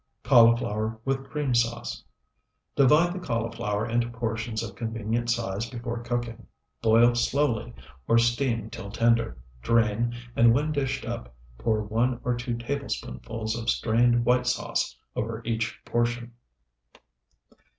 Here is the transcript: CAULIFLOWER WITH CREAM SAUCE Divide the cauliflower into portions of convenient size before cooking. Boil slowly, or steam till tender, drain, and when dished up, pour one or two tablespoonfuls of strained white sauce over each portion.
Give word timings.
CAULIFLOWER 0.23 0.99
WITH 1.05 1.29
CREAM 1.29 1.53
SAUCE 1.53 2.03
Divide 2.75 3.13
the 3.13 3.19
cauliflower 3.19 3.87
into 3.87 4.09
portions 4.09 4.63
of 4.63 4.75
convenient 4.75 5.29
size 5.29 5.69
before 5.69 5.99
cooking. 5.99 6.47
Boil 6.81 7.13
slowly, 7.13 7.75
or 8.07 8.17
steam 8.17 8.71
till 8.71 8.89
tender, 8.89 9.37
drain, 9.61 10.15
and 10.35 10.55
when 10.55 10.71
dished 10.71 11.05
up, 11.05 11.35
pour 11.59 11.83
one 11.83 12.19
or 12.23 12.33
two 12.35 12.57
tablespoonfuls 12.57 13.55
of 13.55 13.69
strained 13.69 14.25
white 14.25 14.47
sauce 14.47 14.97
over 15.15 15.43
each 15.45 15.77
portion. 15.85 16.33